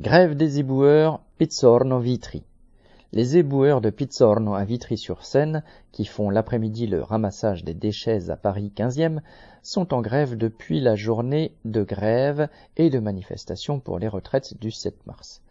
Grève 0.00 0.36
des 0.36 0.60
éboueurs, 0.60 1.18
Pizzorno 1.38 1.98
Vitry. 1.98 2.44
Les 3.12 3.36
éboueurs 3.36 3.80
de 3.80 3.90
Pizzorno 3.90 4.54
à 4.54 4.64
Vitry-sur-Seine, 4.64 5.64
qui 5.90 6.04
font 6.04 6.30
l'après-midi 6.30 6.86
le 6.86 7.02
ramassage 7.02 7.64
des 7.64 7.74
déchets 7.74 8.30
à 8.30 8.36
Paris 8.36 8.72
15e, 8.76 9.18
sont 9.64 9.92
en 9.92 10.00
grève 10.00 10.36
depuis 10.36 10.78
la 10.78 10.94
journée 10.94 11.52
de 11.64 11.82
grève 11.82 12.48
et 12.76 12.90
de 12.90 13.00
manifestation 13.00 13.80
pour 13.80 13.98
les 13.98 14.06
retraites 14.06 14.56
du 14.60 14.70
7 14.70 15.04
mars. 15.08 15.42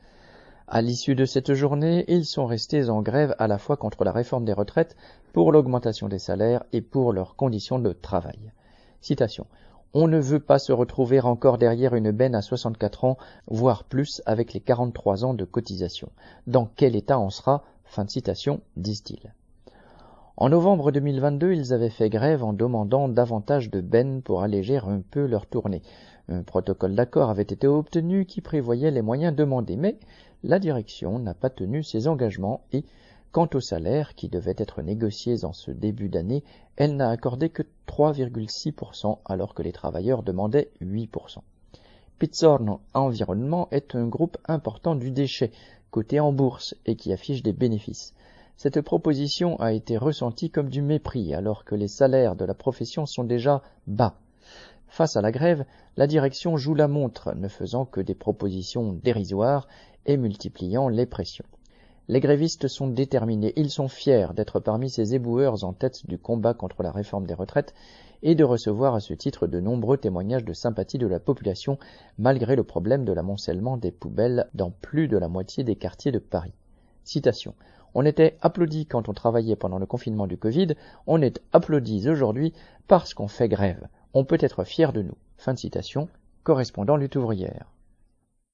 À 0.70 0.82
l'issue 0.82 1.16
de 1.16 1.26
cette 1.26 1.54
journée, 1.54 2.06
ils 2.08 2.24
sont 2.24 2.46
restés 2.46 2.88
en 2.88 3.02
grève 3.02 3.36
à 3.40 3.48
la 3.48 3.58
fois 3.58 3.76
contre 3.76 4.06
la 4.06 4.14
réforme 4.14 4.46
des 4.46 4.54
retraites, 4.54 4.96
pour 5.34 5.52
l'augmentation 5.52 6.08
des 6.08 6.20
salaires 6.20 6.64
et 6.72 6.80
pour 6.80 7.12
leurs 7.12 7.36
conditions 7.36 7.80
de 7.80 7.92
travail. 7.92 8.54
Citation. 9.02 9.46
On 9.94 10.08
ne 10.08 10.20
veut 10.20 10.40
pas 10.40 10.60
se 10.60 10.72
retrouver 10.72 11.22
encore 11.22 11.58
derrière 11.58 11.96
une 11.96 12.12
benne 12.12 12.36
à 12.36 12.42
64 12.42 13.06
ans, 13.06 13.18
voire 13.48 13.84
plus 13.84 14.22
avec 14.26 14.54
les 14.54 14.60
43 14.60 15.26
ans 15.26 15.34
de 15.34 15.46
cotisation. 15.46 16.10
Dans 16.46 16.70
quel 16.76 16.96
état 16.96 17.18
en 17.18 17.30
sera? 17.30 17.64
Fin 17.86 18.04
de 18.04 18.10
citation, 18.10 18.60
disent-ils. 18.76 19.34
En 20.36 20.50
novembre 20.50 20.92
2022, 20.92 21.54
ils 21.54 21.74
avaient 21.74 21.90
fait 21.90 22.10
grève 22.10 22.44
en 22.44 22.54
demandant 22.54 23.08
davantage 23.08 23.72
de 23.72 23.82
bennes 23.82 24.22
pour 24.22 24.44
alléger 24.44 24.78
un 24.78 25.02
peu 25.02 25.26
leur 25.26 25.48
tournée. 25.48 25.82
Un 26.30 26.44
protocole 26.44 26.94
d'accord 26.94 27.30
avait 27.30 27.42
été 27.42 27.66
obtenu 27.66 28.26
qui 28.26 28.42
prévoyait 28.42 28.92
les 28.92 29.02
moyens 29.02 29.36
demandés, 29.36 29.78
mais 29.78 29.98
la 30.44 30.60
direction 30.60 31.18
n'a 31.18 31.34
pas 31.34 31.50
tenu 31.50 31.82
ses 31.82 32.08
engagements 32.08 32.62
et 32.74 32.84
Quant 33.32 33.50
au 33.54 33.60
salaire, 33.60 34.16
qui 34.16 34.30
devait 34.30 34.56
être 34.58 34.82
négocié 34.82 35.44
en 35.44 35.54
ce 35.54 35.72
début 35.72 36.10
d'année, 36.10 36.44
elle 36.76 36.96
n'a 36.96 37.10
accordé 37.10 37.50
que 37.50 37.64
3,6% 37.88 39.20
alors 39.26 39.54
que 39.54 39.62
les 39.62 39.74
travailleurs 39.74 40.24
demandaient 40.24 40.72
8%. 40.82 41.40
Pizzorno 42.20 42.80
Environnement 42.94 43.68
est 43.72 43.94
un 43.96 44.08
groupe 44.08 44.38
important 44.48 44.96
du 44.96 45.12
déchet, 45.12 45.52
coté 45.92 46.20
en 46.20 46.32
bourse 46.32 46.76
et 46.86 46.96
qui 46.96 47.14
affiche 47.14 47.44
des 47.44 47.54
bénéfices. 47.54 48.16
Cette 48.56 48.82
proposition 48.82 49.60
a 49.60 49.72
été 49.72 49.98
ressentie 49.98 50.50
comme 50.50 50.70
du 50.70 50.82
mépris 50.82 51.36
alors 51.36 51.64
que 51.64 51.76
les 51.76 51.88
salaires 51.88 52.36
de 52.36 52.46
la 52.46 52.56
profession 52.56 53.06
sont 53.06 53.24
déjà 53.24 53.62
bas. 53.86 54.16
Face 54.88 55.16
à 55.16 55.22
la 55.22 55.32
grève, 55.32 55.66
la 55.96 56.08
direction 56.08 56.58
joue 56.58 56.74
la 56.74 56.88
montre, 56.88 57.36
ne 57.36 57.50
faisant 57.50 57.86
que 57.86 58.02
des 58.02 58.16
propositions 58.16 58.94
dérisoires 58.94 59.68
et 60.08 60.18
multipliant 60.18 60.88
les 60.88 61.06
pressions. 61.06 61.46
Les 62.10 62.22
grévistes 62.22 62.70
sont 62.70 62.88
déterminés, 62.88 63.52
ils 63.58 63.70
sont 63.70 63.90
fiers 63.90 64.28
d'être 64.34 64.62
parmi 64.62 64.90
ces 64.90 65.14
éboueurs 65.14 65.66
en 65.66 65.74
tête 65.74 66.08
du 66.08 66.18
combat 66.18 66.54
contre 66.54 66.82
la 66.82 66.92
réforme 66.92 67.28
des 67.28 67.34
retraites 67.34 67.74
et 68.24 68.34
de 68.34 68.46
recevoir 68.46 68.96
à 68.96 69.02
ce 69.02 69.14
titre 69.14 69.46
de 69.46 69.60
nombreux 69.60 69.98
témoignages 69.98 70.46
de 70.46 70.54
sympathie 70.54 70.98
de 70.98 71.06
la 71.06 71.20
population 71.20 71.78
malgré 72.18 72.56
le 72.56 72.64
problème 72.64 73.04
de 73.04 73.12
l'amoncellement 73.12 73.76
des 73.76 73.92
poubelles 73.92 74.48
dans 74.54 74.72
plus 74.72 75.10
de 75.10 75.18
la 75.18 75.28
moitié 75.28 75.66
des 75.66 75.76
quartiers 75.76 76.14
de 76.14 76.20
Paris. 76.20 76.54
Citation. 77.04 77.56
On 77.94 78.06
était 78.06 78.38
applaudi 78.42 78.86
quand 78.86 79.10
on 79.10 79.14
travaillait 79.14 79.58
pendant 79.58 79.78
le 79.78 79.86
confinement 79.86 80.28
du 80.28 80.38
Covid, 80.38 80.76
on 81.08 81.22
est 81.22 81.42
applaudis 81.52 82.08
aujourd'hui 82.10 82.54
parce 82.88 83.14
qu'on 83.14 83.28
fait 83.28 83.50
grève. 83.50 83.86
On 84.14 84.24
peut 84.24 84.38
être 84.40 84.64
fier 84.64 84.94
de 84.94 85.02
nous. 85.02 85.18
Fin 85.38 85.54
de 85.54 85.60
citation. 85.60 86.08
Correspondant 86.44 86.96
lutte 86.96 87.18
ouvrière. 87.18 87.68